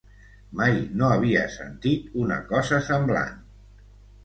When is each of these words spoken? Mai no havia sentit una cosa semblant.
Mai 0.61 0.71
no 1.01 1.09
havia 1.17 1.43
sentit 1.57 2.17
una 2.23 2.41
cosa 2.55 2.83
semblant. 2.91 3.39